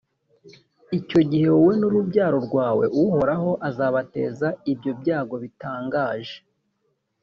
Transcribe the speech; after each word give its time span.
icyo 0.99 1.19
gihe, 1.29 1.47
wowe 1.55 1.73
n’urubyaro 1.79 2.37
rwawe, 2.47 2.85
uhoraho 3.01 3.51
azabateza 3.69 4.47
ibyo 4.71 4.91
byago 5.01 5.35
bitangaje, 5.43 6.37